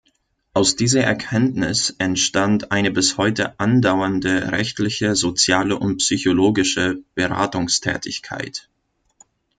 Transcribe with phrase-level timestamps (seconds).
[0.55, 8.67] Aus dieser Erkenntnis entstand eine bis heute andauernde rechtliche, soziale und psychologische Beratungstätigkeit.